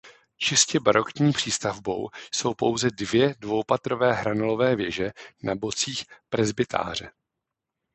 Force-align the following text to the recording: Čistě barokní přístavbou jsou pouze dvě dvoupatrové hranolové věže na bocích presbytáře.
Čistě 0.37 0.79
barokní 0.79 1.31
přístavbou 1.33 2.09
jsou 2.33 2.53
pouze 2.53 2.89
dvě 2.91 3.35
dvoupatrové 3.39 4.13
hranolové 4.13 4.75
věže 4.75 5.11
na 5.43 5.55
bocích 5.55 6.03
presbytáře. 6.29 7.11